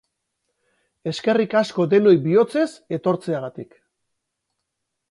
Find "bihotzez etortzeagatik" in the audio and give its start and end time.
2.25-3.79